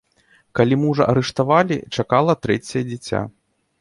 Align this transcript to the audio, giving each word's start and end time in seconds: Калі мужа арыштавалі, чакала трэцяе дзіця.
Калі 0.59 0.75
мужа 0.85 1.03
арыштавалі, 1.13 1.77
чакала 1.99 2.37
трэцяе 2.47 2.83
дзіця. 2.91 3.21